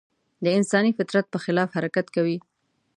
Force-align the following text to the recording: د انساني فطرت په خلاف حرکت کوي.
د 0.43 0.45
انساني 0.57 0.91
فطرت 0.97 1.25
په 1.29 1.37
خلاف 1.43 1.69
حرکت 1.77 2.07
کوي. 2.15 2.37